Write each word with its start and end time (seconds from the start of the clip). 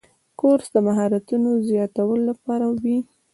کورس 0.39 0.67
د 0.73 0.77
مهارتونو 0.87 1.49
زیاتولو 1.67 2.23
لپاره 2.29 2.65
وي. 2.83 2.97